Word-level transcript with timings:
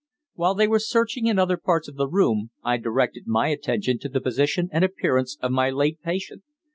While 0.33 0.55
they 0.55 0.67
were 0.67 0.79
searching 0.79 1.27
in 1.27 1.37
other 1.37 1.57
parts 1.57 1.87
of 1.87 1.95
the 1.95 2.07
room 2.09 2.49
I 2.63 2.77
directed 2.77 3.27
my 3.27 3.49
attention 3.49 3.99
to 3.99 4.09
the 4.09 4.19
position 4.19 4.67
and 4.71 4.83
appearance 4.83 5.37
of 5.43 5.51
my 5.51 5.69
late 5.69 6.01
patient. 6.01 6.41